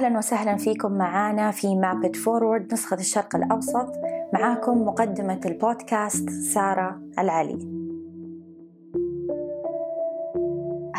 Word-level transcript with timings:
أهلا 0.00 0.18
وسهلا 0.18 0.56
فيكم 0.56 0.92
معانا 0.92 1.50
في 1.50 1.76
Map 1.76 2.00
It 2.00 2.16
Forward 2.16 2.72
نسخة 2.72 2.96
الشرق 2.96 3.36
الأوسط. 3.36 3.92
معاكم 4.32 4.82
مقدمة 4.82 5.40
البودكاست 5.46 6.30
سارة 6.30 7.00
العلي. 7.18 7.79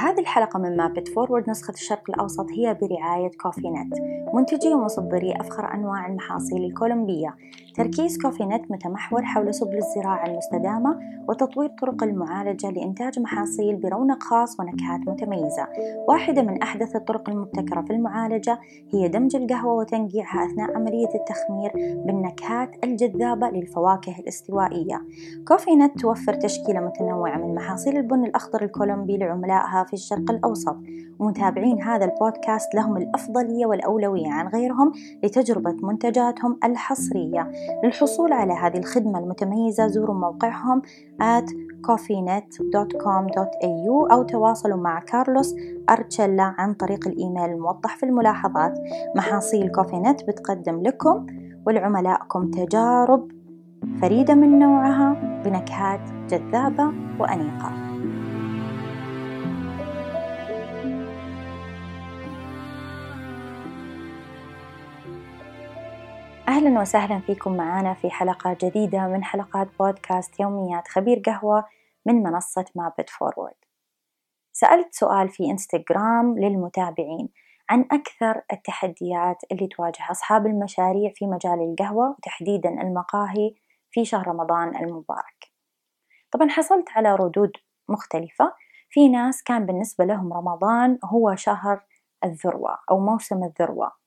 هذه 0.01 0.19
الحلقة 0.19 0.59
من 0.59 0.77
Map 0.77 0.95
It 0.95 1.07
Forward 1.07 1.49
نسخة 1.49 1.73
الشرق 1.73 2.09
الأوسط 2.09 2.51
هي 2.51 2.77
برعاية 2.81 3.31
Cofinet 3.41 3.93
منتجي 4.33 4.73
ومصدري 4.73 5.33
أفخر 5.39 5.73
أنواع 5.73 6.07
المحاصيل 6.07 6.65
الكولومبية. 6.65 7.35
تركيز 7.75 8.17
Cofinet 8.21 8.71
متمحور 8.71 9.23
حول 9.23 9.53
سبل 9.53 9.77
الزراعة 9.77 10.25
المستدامة 10.25 10.99
وتطوير 11.29 11.69
طرق 11.81 12.03
المعالجة 12.03 12.69
لإنتاج 12.69 13.19
محاصيل 13.19 13.75
برونق 13.75 14.23
خاص 14.23 14.59
ونكهات 14.59 14.99
متميزة. 15.07 15.67
واحدة 16.07 16.41
من 16.41 16.61
أحدث 16.61 16.95
الطرق 16.95 17.29
المبتكرة 17.29 17.81
في 17.81 17.93
المعالجة 17.93 18.59
هي 18.93 19.07
دمج 19.07 19.35
القهوة 19.35 19.73
وتنقيعها 19.73 20.45
أثناء 20.45 20.75
عملية 20.75 21.09
التخمير 21.15 21.71
بالنكهات 22.05 22.75
الجذابة 22.83 23.49
للفواكه 23.49 24.19
الاستوائية. 24.19 25.01
كوفي 25.47 25.75
نت 25.75 25.99
توفر 25.99 26.33
تشكيلة 26.33 26.79
متنوعة 26.79 27.37
من 27.37 27.55
محاصيل 27.55 27.97
البن 27.97 28.25
الأخضر 28.25 28.63
الكولومبي 28.63 29.17
لعملائها 29.17 29.83
في 29.91 29.97
الشرق 29.97 30.31
الأوسط. 30.31 30.75
ومتابعين 31.19 31.81
هذا 31.81 32.05
البودكاست 32.05 32.75
لهم 32.75 32.97
الأفضلية 32.97 33.65
والأولوية 33.65 34.27
عن 34.27 34.47
غيرهم 34.47 34.91
لتجربة 35.23 35.75
منتجاتهم 35.81 36.59
الحصرية. 36.63 37.51
للحصول 37.83 38.33
على 38.33 38.53
هذه 38.53 38.77
الخدمة 38.77 39.19
المتميزة 39.19 39.87
زوروا 39.87 40.15
موقعهم 40.15 40.81
at 41.21 41.45
coffeenet.com.au 41.87 44.11
أو 44.11 44.23
تواصلوا 44.23 44.77
مع 44.77 44.99
كارلوس 44.99 45.55
أرتشيلا 45.89 46.55
عن 46.57 46.73
طريق 46.73 47.07
الإيميل 47.07 47.49
الموضح 47.49 47.97
في 47.97 48.05
الملاحظات. 48.05 48.79
محاصيل 49.15 49.71
كوفينت 49.71 50.23
بتقدم 50.23 50.81
لكم 50.81 51.25
ولعملائكم 51.67 52.51
تجارب 52.51 53.31
فريدة 54.01 54.35
من 54.35 54.59
نوعها 54.59 55.41
بنكهات 55.45 56.01
جذابة 56.29 56.91
وأنيقة. 57.19 57.90
أهلا 66.47 66.81
وسهلا 66.81 67.19
فيكم 67.19 67.57
معنا 67.57 67.93
في 67.93 68.09
حلقة 68.09 68.57
جديدة 68.61 69.07
من 69.07 69.23
حلقات 69.23 69.67
بودكاست 69.79 70.39
يوميات 70.39 70.87
خبير 70.87 71.21
قهوة 71.25 71.65
من 72.05 72.15
منصة 72.23 72.65
مابت 72.75 73.09
فورورد 73.09 73.55
سألت 74.51 74.93
سؤال 74.93 75.29
في 75.29 75.45
إنستغرام 75.45 76.39
للمتابعين 76.39 77.29
عن 77.69 77.85
أكثر 77.91 78.41
التحديات 78.53 79.37
اللي 79.51 79.67
تواجه 79.67 80.11
أصحاب 80.11 80.45
المشاريع 80.45 81.11
في 81.15 81.25
مجال 81.25 81.61
القهوة 81.61 82.09
وتحديدا 82.09 82.69
المقاهي 82.69 83.55
في 83.91 84.05
شهر 84.05 84.27
رمضان 84.27 84.75
المبارك. 84.75 85.51
طبعا 86.31 86.49
حصلت 86.49 86.89
على 86.89 87.15
ردود 87.15 87.51
مختلفة. 87.89 88.53
في 88.89 89.09
ناس 89.09 89.43
كان 89.43 89.65
بالنسبة 89.65 90.05
لهم 90.05 90.33
رمضان 90.33 90.99
هو 91.05 91.35
شهر 91.35 91.85
الذروة 92.23 92.77
أو 92.91 92.99
موسم 92.99 93.43
الذروة. 93.43 94.00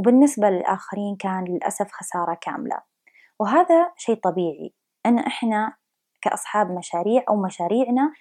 وبالنسبة 0.00 0.50
للآخرين 0.50 1.16
كان 1.16 1.44
للأسف 1.44 1.92
خسارة 1.92 2.38
كاملة. 2.40 2.82
وهذا 3.38 3.92
شيء 3.96 4.14
طبيعي 4.14 4.74
أن 5.06 5.18
إحنا 5.18 5.76
كأصحاب 6.22 6.70
مشاريع 6.70 7.24
أو 7.28 7.42
مشاريعنا 7.42 8.12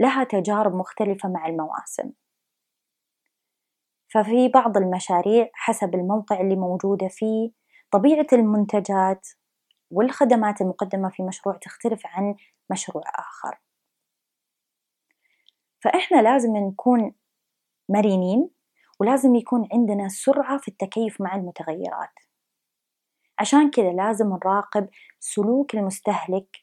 لها 0.00 0.24
تجارب 0.24 0.74
مختلفة 0.74 1.28
مع 1.28 1.46
المواسم. 1.46 2.12
ففي 4.14 4.48
بعض 4.48 4.76
المشاريع 4.76 5.50
حسب 5.52 5.94
الموقع 5.94 6.40
اللي 6.40 6.56
موجودة 6.56 7.08
فيه 7.08 7.50
طبيعة 7.90 8.26
المنتجات 8.32 9.28
والخدمات 9.90 10.60
المقدمة 10.60 11.10
في 11.10 11.22
مشروع 11.22 11.56
تختلف 11.56 12.02
عن 12.06 12.34
مشروع 12.70 13.04
آخر. 13.06 13.60
فإحنا 15.84 16.22
لازم 16.22 16.56
نكون 16.56 17.14
مرنين 17.88 18.50
ولازم 19.02 19.34
يكون 19.34 19.68
عندنا 19.72 20.08
سرعة 20.08 20.58
في 20.58 20.68
التكيف 20.68 21.20
مع 21.20 21.36
المتغيرات. 21.36 22.12
عشان 23.38 23.70
كذا 23.70 23.92
لازم 23.92 24.28
نراقب 24.28 24.88
سلوك 25.20 25.74
المستهلك 25.74 26.56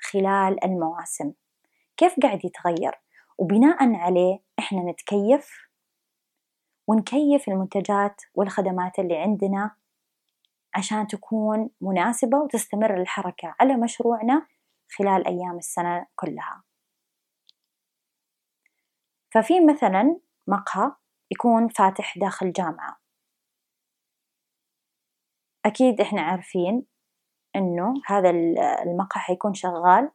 خلال 0.00 0.64
المواسم. 0.64 1.32
كيف 1.96 2.20
قاعد 2.22 2.44
يتغير؟ 2.44 2.92
وبناء 3.38 3.94
عليه 3.94 4.38
إحنا 4.58 4.90
نتكيف 4.90 5.68
ونكيف 6.86 7.48
المنتجات 7.48 8.22
والخدمات 8.34 8.98
اللي 8.98 9.16
عندنا 9.16 9.76
عشان 10.74 11.06
تكون 11.06 11.70
مناسبة 11.80 12.38
وتستمر 12.38 13.00
الحركة 13.00 13.54
على 13.60 13.76
مشروعنا 13.76 14.46
خلال 14.98 15.26
أيام 15.26 15.56
السنة 15.56 16.06
كلها. 16.16 16.62
ففي 19.30 19.60
مثلا 19.60 20.20
مقهى 20.46 20.99
يكون 21.30 21.68
فاتح 21.68 22.18
داخل 22.18 22.52
جامعة. 22.52 23.00
أكيد 25.66 26.00
إحنا 26.00 26.22
عارفين 26.22 26.86
إنه 27.56 27.94
هذا 28.06 28.30
المقهى 28.82 29.20
حيكون 29.20 29.54
شغال 29.54 30.10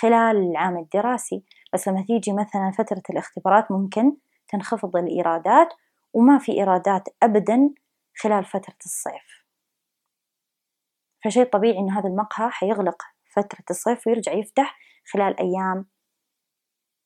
خلال 0.00 0.36
العام 0.50 0.78
الدراسي 0.78 1.44
بس 1.72 1.88
لما 1.88 2.04
تيجي 2.06 2.32
مثلا 2.32 2.72
فترة 2.78 3.02
الاختبارات 3.10 3.72
ممكن 3.72 4.16
تنخفض 4.48 4.96
الإيرادات 4.96 5.68
وما 6.12 6.38
في 6.38 6.52
إيرادات 6.52 7.02
أبدا 7.22 7.70
خلال 8.16 8.44
فترة 8.44 8.76
الصيف. 8.84 9.44
فشيء 11.24 11.44
طبيعي 11.44 11.78
إن 11.78 11.90
هذا 11.90 12.08
المقهى 12.08 12.50
حيغلق 12.50 13.02
فترة 13.36 13.64
الصيف 13.70 14.06
ويرجع 14.06 14.32
يفتح 14.32 14.78
خلال 15.12 15.40
أيام 15.40 15.86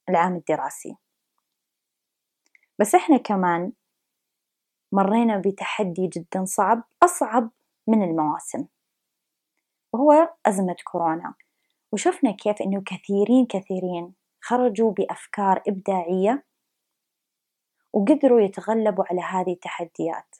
العام 0.08 0.36
الدراسي. 0.36 0.97
بس 2.82 2.94
إحنا 2.94 3.16
كمان 3.16 3.72
مرينا 4.93 5.43
بتحدي 5.47 6.06
جدا 6.06 6.44
صعب 6.44 6.82
أصعب 7.03 7.50
من 7.87 8.03
المواسم 8.03 8.66
وهو 9.93 10.34
أزمة 10.47 10.76
كورونا. 10.84 11.34
وشفنا 11.93 12.31
كيف 12.31 12.62
إنه 12.62 12.82
كثيرين 12.87 13.47
كثيرين 13.47 14.15
خرجوا 14.41 14.93
بأفكار 14.93 15.62
إبداعية 15.69 16.44
وقدروا 17.93 18.41
يتغلبوا 18.41 19.04
على 19.10 19.20
هذه 19.20 19.53
التحديات. 19.53 20.37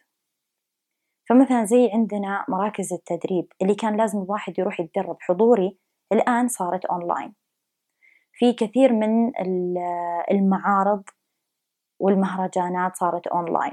فمثلا 1.28 1.64
زي 1.64 1.91
عندنا 1.92 2.44
مراكز 2.48 2.92
التدريب 2.92 3.53
اللي 3.62 3.74
كان 3.74 3.97
لازم 3.97 4.22
الواحد 4.22 4.59
يروح 4.59 4.80
يتدرب 4.80 5.16
حضوري 5.20 5.78
الآن 6.12 6.48
صارت 6.48 6.84
أونلاين 6.84 7.34
في 8.32 8.53
كثير 8.53 8.92
من 8.92 9.32
المعارض 10.30 11.03
والمهرجانات 12.02 12.96
صارت 12.96 13.26
أونلاين. 13.26 13.72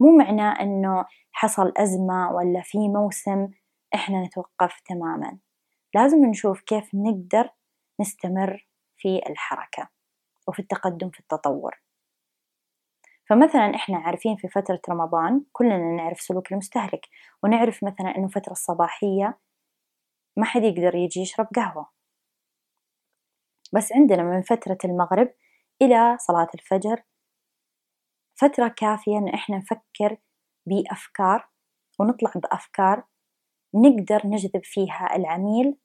مو 0.00 0.16
معناه 0.16 0.60
أنه 0.60 1.06
حصل 1.32 1.72
أزمة 1.76 2.32
ولا 2.32 2.60
في 2.62 2.78
موسم 2.78 3.48
إحنا 3.94 4.24
نتوقف 4.24 4.80
تماما. 4.80 5.38
لازم 5.94 6.24
نشوف 6.24 6.60
كيف 6.60 6.94
نقدر 6.94 7.50
نستمر 8.00 8.68
في 8.96 9.20
الحركة 9.30 9.88
وفي 10.48 10.58
التقدم 10.58 11.10
في 11.10 11.20
التطور. 11.20 11.82
فمثلا 13.28 13.74
إحنا 13.74 13.98
عارفين 13.98 14.36
في 14.36 14.48
فترة 14.48 14.80
رمضان 14.88 15.44
كلنا 15.52 15.96
نعرف 15.96 16.20
سلوك 16.20 16.52
المستهلك 16.52 17.08
ونعرف 17.42 17.84
مثلا 17.84 18.16
إنه 18.16 18.28
فترة 18.28 18.52
الصباحية 18.52 19.38
ما 20.36 20.44
حد 20.44 20.62
يقدر 20.62 20.94
يجي 20.94 21.20
يشرب 21.20 21.46
قهوة. 21.56 21.90
بس 23.72 23.92
عندنا 23.92 24.22
من 24.22 24.42
فترة 24.42 24.78
المغرب 24.84 25.34
إلى 25.82 26.16
صلاة 26.20 26.48
الفجر. 26.54 27.02
فترة 28.40 28.68
كافية 28.68 29.18
إن 29.18 29.28
إحنا 29.28 29.56
نفكر 29.56 30.16
بأفكار 30.66 31.48
ونطلع 31.98 32.30
بأفكار 32.34 33.04
نقدر 33.74 34.26
نجذب 34.26 34.64
فيها 34.64 35.16
العميل 35.16 35.78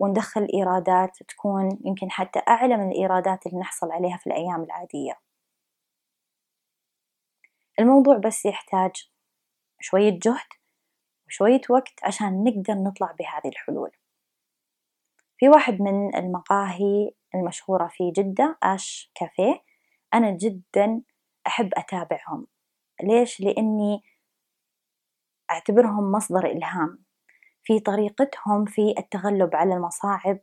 وندخل 0.00 0.48
إيرادات 0.54 1.22
تكون 1.22 1.78
يمكن 1.84 2.10
حتى 2.10 2.38
أعلى 2.48 2.76
من 2.76 2.90
الإيرادات 2.90 3.46
اللي 3.46 3.58
نحصل 3.58 3.92
عليها 3.92 4.16
في 4.16 4.26
الأيام 4.26 4.62
العادية. 4.62 5.20
الموضوع 7.80 8.16
بس 8.16 8.46
يحتاج 8.46 9.10
شوية 9.80 10.18
جهد 10.22 10.48
وشوية 11.26 11.60
وقت 11.70 12.04
عشان 12.04 12.44
نقدر 12.44 12.74
نطلع 12.74 13.12
بهذه 13.12 13.48
الحلول. 13.48 13.90
في 15.38 15.48
واحد 15.48 15.80
من 15.80 16.14
المقاهي 16.16 17.14
المشهورة 17.34 17.88
في 17.88 18.10
جدة 18.10 18.58
آش 18.62 19.12
كافيه. 19.14 19.64
أنا 20.14 20.30
جدا 20.30 21.02
أحب 21.46 21.70
أتابعهم. 21.76 22.46
ليش؟ 23.02 23.40
لأني 23.40 24.02
أعتبرهم 25.50 26.12
مصدر 26.12 26.46
إلهام. 26.46 27.04
في 27.64 27.80
طريقتهم 27.80 28.64
في 28.64 28.94
التغلب 28.98 29.56
على 29.56 29.74
المصاعب 29.74 30.38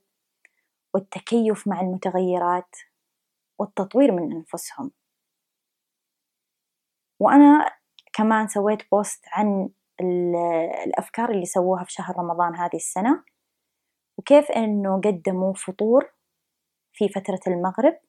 والتكيف 0.94 1.68
مع 1.68 1.82
المتغيرات 1.82 2.76
والتطوير 3.60 4.12
من 4.12 4.32
أنفسهم. 4.32 4.92
وأنا 7.20 7.72
كمان 8.14 8.48
سويت 8.48 8.92
post 8.92 9.26
عن 9.32 9.70
الأفكار 10.86 11.32
اللي 11.32 11.46
سووها 11.46 11.84
في 11.84 11.92
شهر 11.92 12.16
رمضان 12.18 12.56
هذه 12.56 12.76
السنة 12.76 13.24
وكيف 14.18 14.52
إنه 14.52 15.02
قدموا 15.02 15.54
فطور 15.54 16.12
في 16.94 17.10
فترة 17.10 17.40
المغرب. 17.48 18.00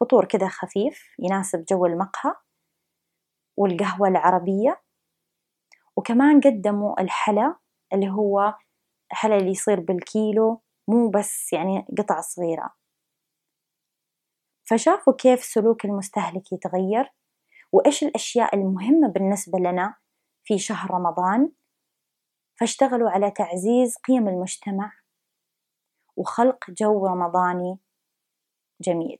فطور 0.00 0.24
كذا 0.24 0.48
خفيف 0.48 1.14
يناسب 1.18 1.64
جو 1.64 1.86
المقهى 1.86 2.34
والقهوة 3.56 4.08
العربية. 4.08 4.82
وكمان 5.96 6.40
قدموا 6.40 7.00
الحلا 7.00 7.56
اللي 7.92 8.10
هو 8.10 8.54
الحلا 9.12 9.36
اللي 9.36 9.50
يصير 9.50 9.80
بالكيلو 9.80 10.62
مو 10.88 11.10
بس 11.10 11.52
يعني 11.52 11.86
قطع 11.98 12.20
صغيرة. 12.20 12.70
فشافوا 14.70 15.12
كيف 15.12 15.44
سلوك 15.44 15.84
المستهلك 15.84 16.52
يتغير 16.52 17.12
وإيش 17.72 18.02
الأشياء 18.02 18.54
المهمة 18.54 19.08
بالنسبة 19.08 19.58
لنا 19.58 19.94
في 20.44 20.58
شهر 20.58 20.90
رمضان. 20.90 21.52
فاشتغلوا 22.60 23.10
على 23.10 23.30
تعزيز 23.30 23.96
قيم 23.96 24.28
المجتمع 24.28 24.92
وخلق 26.16 26.70
جو 26.70 27.06
رمضاني 27.06 27.78
جميل. 28.80 29.18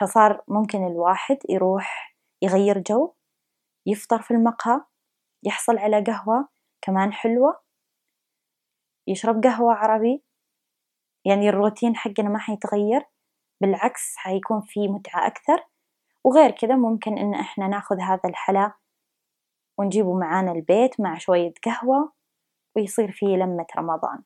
فصار 0.00 0.44
ممكن 0.48 0.86
الواحد 0.86 1.38
يروح 1.48 2.16
يغير 2.42 2.78
جو 2.78 3.14
يفطر 3.86 4.22
في 4.22 4.30
المقهى 4.30 4.80
يحصل 5.42 5.78
على 5.78 6.04
قهوة 6.04 6.48
كمان 6.82 7.12
حلوة 7.12 7.60
يشرب 9.08 9.42
قهوة 9.44 9.74
عربي. 9.74 10.24
يعني 11.24 11.48
الروتين 11.48 11.96
حقنا 11.96 12.28
ما 12.28 12.38
حيتغير 12.38 13.06
بالعكس 13.60 14.16
حيكون 14.16 14.60
في 14.60 14.88
متعة 14.88 15.26
أكثر. 15.26 15.64
وغير 16.24 16.50
كذا 16.50 16.76
ممكن 16.76 17.18
إن 17.18 17.34
إحنا 17.34 17.68
ناخذ 17.68 18.00
هذا 18.00 18.20
الحلا 18.24 18.72
ونجيبه 19.78 20.14
معانا 20.18 20.52
البيت 20.52 21.00
مع 21.00 21.18
شوية 21.18 21.54
قهوة 21.64 22.12
ويصير 22.76 23.12
فيه 23.12 23.36
لمة 23.36 23.66
رمضان. 23.76 24.22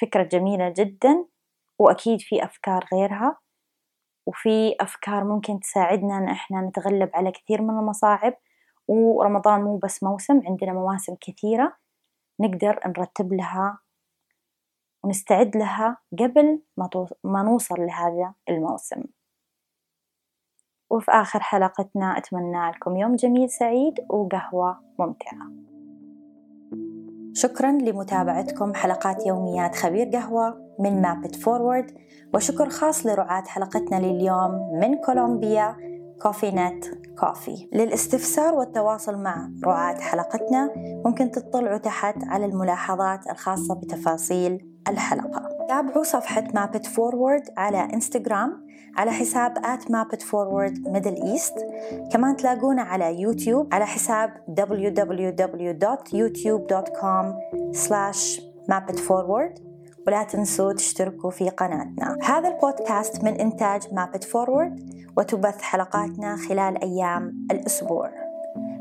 فكرة 0.00 0.22
جميلة 0.22 0.68
جدا 0.76 1.24
وأكيد 1.78 2.20
في 2.20 2.44
أفكار 2.44 2.88
غيرها 2.94 3.38
وفي 4.26 4.76
أفكار 4.80 5.24
ممكن 5.24 5.60
تساعدنا 5.60 6.18
إن 6.18 6.28
إحنا 6.28 6.60
نتغلب 6.60 7.10
على 7.14 7.32
كثير 7.32 7.62
من 7.62 7.70
المصاعب. 7.70 8.34
ورمضان 8.88 9.62
مو 9.62 9.76
بس 9.76 10.02
موسم 10.02 10.40
عندنا 10.46 10.72
مواسم 10.72 11.14
كثيرة 11.20 11.76
نقدر 12.40 12.80
نرتب 12.86 13.32
لها 13.32 13.78
ونستعد 15.04 15.56
لها 15.56 15.96
قبل 16.18 16.62
ما, 17.24 17.42
نوصل 17.42 17.80
لهذا 17.80 18.34
الموسم. 18.48 19.04
وفي 20.90 21.10
آخر 21.10 21.40
حلقتنا 21.40 22.18
أتمنى 22.18 22.70
لكم 22.70 22.96
يوم 22.96 23.16
جميل 23.16 23.50
سعيد 23.50 24.06
وقهوة 24.10 24.80
ممتعة. 24.98 25.71
شكرا 27.34 27.70
لمتابعتكم 27.72 28.74
حلقات 28.74 29.26
يوميات 29.26 29.76
خبير 29.76 30.08
قهوة 30.08 30.74
من 30.78 31.02
مابت 31.02 31.36
فورورد 31.36 31.90
وشكر 32.34 32.68
خاص 32.68 33.06
لرعاة 33.06 33.42
حلقتنا 33.46 33.96
لليوم 33.96 34.78
من 34.80 34.94
كولومبيا 34.94 35.76
Cofinet 36.22 36.84
Coffee 37.18 37.68
للاستفسار 37.72 38.54
والتواصل 38.54 39.18
مع 39.18 39.48
رعاة 39.64 40.00
حلقتنا 40.00 40.70
ممكن 40.76 41.30
تطلعوا 41.30 41.78
تحت 41.78 42.16
على 42.24 42.46
الملاحظات 42.46 43.30
الخاصة 43.30 43.74
بتفاصيل 43.74 44.66
الحلقة. 44.88 45.51
تابعوا 45.72 46.02
صفحة 46.02 46.44
Map 46.54 46.73
It 46.73 46.86
Forward 46.86 47.42
على 47.56 47.88
انستغرام 47.94 48.66
على 48.96 49.10
حساب 49.10 49.58
at 49.58 49.80
mapitforward 49.80 50.78
middle 50.94 51.18
east. 51.34 51.56
كمان 52.12 52.36
تلاقونا 52.36 52.82
على 52.82 53.20
يوتيوب 53.20 53.74
على 53.74 53.86
حساب 53.86 54.30
www.youtube.com 54.60 57.34
slash 57.76 58.40
mapitforward 58.72 59.60
ولا 60.06 60.22
تنسوا 60.22 60.72
تشتركوا 60.72 61.30
في 61.30 61.48
قناتنا. 61.48 62.16
هذا 62.22 62.48
البودكاست 62.48 63.24
من 63.24 63.40
إنتاج 63.40 63.94
Map 63.94 64.12
It 64.12 64.24
Forward 64.24 64.80
وتبث 65.16 65.62
حلقاتنا 65.62 66.36
خلال 66.36 66.82
أيام 66.82 67.46
الأسبوع. 67.50 68.10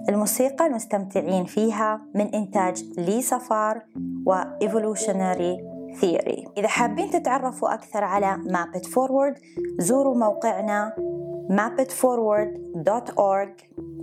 الموسيقى 0.10 0.68
اللي 0.68 0.89
مستمتعين 0.89 1.46
فيها 1.46 2.02
من 2.16 2.36
إنتاج 2.36 2.84
Lee 2.98 3.22
Safar 3.22 3.82
و 4.26 4.37
Evolutionary 4.37 5.71
Theory 5.94 6.48
إذا 6.58 6.68
حابين 6.68 7.10
تتعرفوا 7.10 7.74
أكثر 7.74 8.04
على 8.04 8.38
Map 8.38 8.67
It 8.67 8.86
Forward 8.86 9.34
زوروا 9.80 10.16
موقعنا 10.16 10.94
mapitforward.org 11.52 13.52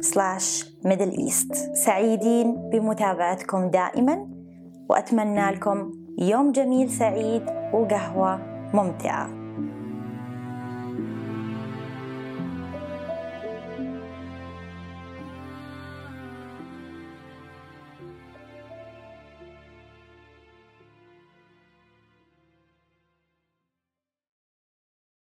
slash 0.00 0.64
middle 0.84 1.14
east. 1.26 1.54
سعيدين 1.74 2.70
بمتابعتكم 2.72 3.70
دائما 3.70 4.28
وأتمنى 4.88 5.50
لكم 5.50 5.92
يوم 6.18 6.52
جميل 6.52 6.90
سعيد 6.90 7.42
وقهوة 7.72 8.40
ممتعة. 8.74 9.37